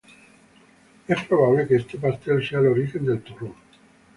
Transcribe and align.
Es 1.07 1.23
probable 1.25 1.67
que 1.67 1.75
este 1.75 1.99
pastel 1.99 2.43
sea 2.43 2.57
el 2.59 2.69
origen 2.69 3.05
del 3.05 3.21
Turrón. 3.21 3.53